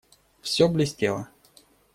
Всё 0.41 0.67
блестело. 0.67 1.27